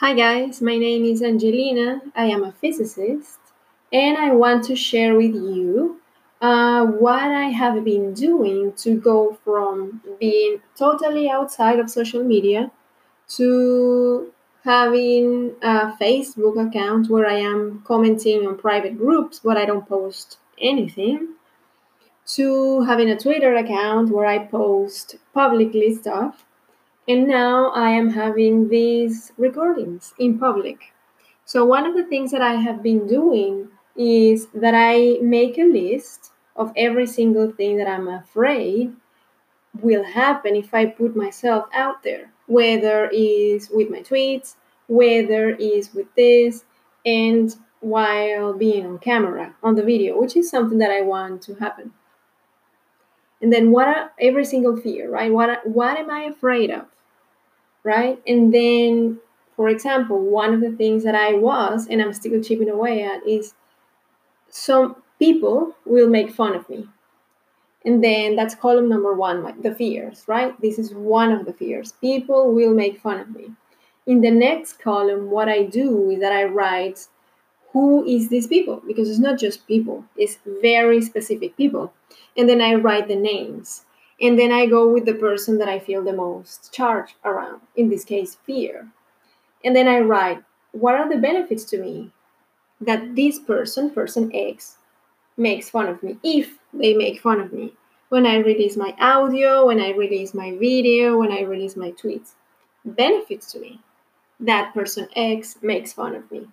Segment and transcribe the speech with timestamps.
[0.00, 2.00] Hi guys, my name is Angelina.
[2.16, 3.38] I am a physicist
[3.92, 6.00] and I want to share with you
[6.40, 12.70] uh, what I have been doing to go from being totally outside of social media
[13.36, 14.32] to
[14.64, 20.38] having a Facebook account where I am commenting on private groups but I don't post
[20.58, 21.34] anything
[22.36, 26.46] to having a Twitter account where I post publicly stuff
[27.10, 30.92] and now I am having these recordings in public.
[31.44, 35.64] So, one of the things that I have been doing is that I make a
[35.64, 38.94] list of every single thing that I'm afraid
[39.80, 44.54] will happen if I put myself out there, whether is with my tweets,
[44.86, 46.64] whether is with this,
[47.04, 51.54] and while being on camera on the video, which is something that I want to
[51.54, 51.92] happen.
[53.42, 55.32] And then what are every single fear, right?
[55.32, 56.86] What what am I afraid of?
[57.82, 58.20] Right?
[58.26, 59.20] And then
[59.60, 63.26] for example, one of the things that I was and I'm still chipping away at
[63.26, 63.52] is
[64.48, 66.88] some people will make fun of me.
[67.84, 70.58] And then that's column number one, the fears, right?
[70.62, 71.92] This is one of the fears.
[72.00, 73.50] People will make fun of me.
[74.06, 77.06] In the next column, what I do is that I write
[77.74, 81.92] who is these people because it's not just people, it's very specific people.
[82.34, 83.84] And then I write the names.
[84.20, 87.88] And then I go with the person that I feel the most charged around, in
[87.88, 88.88] this case, fear.
[89.64, 92.12] And then I write what are the benefits to me
[92.80, 94.76] that this person, person X,
[95.36, 97.72] makes fun of me, if they make fun of me.
[98.10, 102.32] When I release my audio, when I release my video, when I release my tweets,
[102.84, 103.80] benefits to me
[104.40, 106.48] that person X makes fun of me.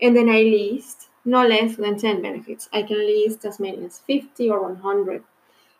[0.00, 2.68] And then I list no less than 10 benefits.
[2.72, 5.22] I can list as many as 50 or 100.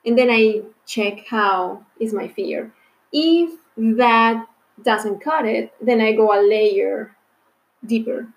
[0.04, 2.72] And then I check how is my fear.
[3.12, 4.46] If that
[4.82, 7.14] doesn't cut it, then I go a layer
[7.86, 8.28] deeper.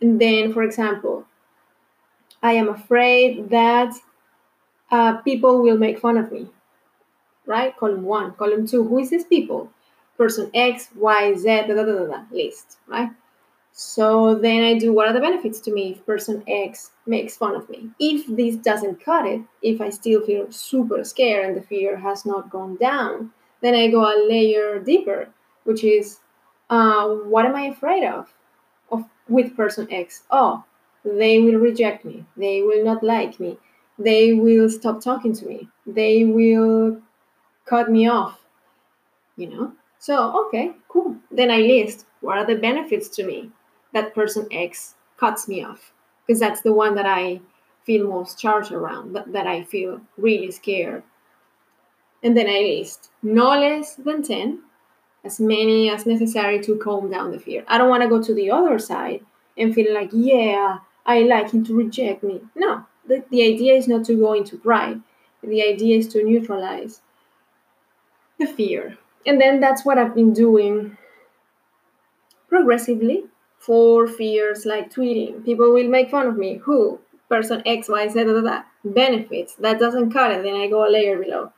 [0.00, 1.26] And then, for example,
[2.42, 3.94] I am afraid that
[4.90, 6.48] uh, people will make fun of me,
[7.46, 7.76] right?
[7.76, 8.32] Column one.
[8.34, 9.70] Column two, who is this people?
[10.16, 13.10] Person X, Y, Z, da, da, da, da, da, list, right?
[13.72, 17.54] So then I do what are the benefits to me if person X makes fun
[17.54, 17.90] of me?
[17.98, 22.26] If this doesn't cut it, if I still feel super scared and the fear has
[22.26, 25.28] not gone down, then I go a layer deeper,
[25.64, 26.20] which is
[26.68, 28.32] uh, what am I afraid of?
[28.90, 30.24] Of with person X?
[30.30, 30.64] Oh,
[31.04, 32.26] they will reject me.
[32.36, 33.58] They will not like me.
[33.98, 35.68] They will stop talking to me.
[35.86, 37.00] They will
[37.66, 38.40] cut me off.
[39.36, 39.72] You know?
[39.98, 41.16] So, okay, cool.
[41.30, 43.50] Then I list what are the benefits to me
[43.92, 45.92] that person X cuts me off.
[46.26, 47.40] Because that's the one that I
[47.84, 51.02] feel most charged around, that, that I feel really scared.
[52.22, 54.60] And then I list no less than 10,
[55.24, 57.64] as many as necessary to calm down the fear.
[57.66, 59.24] I don't want to go to the other side
[59.56, 62.40] and feel like, yeah, I like him to reject me.
[62.54, 65.00] No, the, the idea is not to go into pride.
[65.42, 67.00] The idea is to neutralize
[68.38, 68.98] the fear.
[69.26, 70.96] And then that's what I've been doing
[72.48, 73.24] progressively
[73.60, 75.44] for fears like tweeting.
[75.44, 76.56] People will make fun of me.
[76.64, 76.98] Who?
[77.28, 78.62] Person X, Y, Z, da, da, da.
[78.84, 79.54] Benefits.
[79.56, 80.42] That doesn't cut it.
[80.42, 81.52] Then I go a layer below,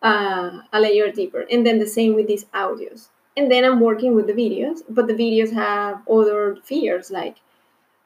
[0.00, 1.44] uh, a layer deeper.
[1.50, 3.08] And then the same with these audios.
[3.36, 7.38] And then I'm working with the videos, but the videos have other fears like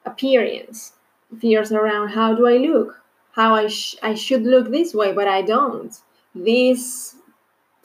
[0.05, 0.93] appearance,
[1.39, 3.03] fears around how do I look,
[3.33, 5.95] how I, sh- I should look this way, but I don't.
[6.33, 7.15] This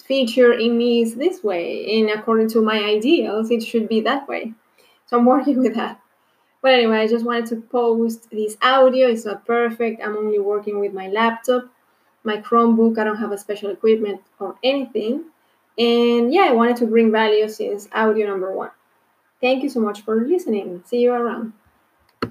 [0.02, 4.26] feature in me is this way, and according to my ideals, it should be that
[4.26, 4.54] way.
[5.06, 6.00] So I'm working with that.
[6.62, 9.08] But anyway, I just wanted to post this audio.
[9.08, 10.02] It's not perfect.
[10.02, 11.64] I'm only working with my laptop,
[12.22, 12.98] my Chromebook.
[12.98, 15.24] I don't have a special equipment or anything.
[15.78, 18.70] And yeah, I wanted to bring value since audio number one.
[19.40, 20.82] Thank you so much for listening.
[20.86, 21.52] See you around.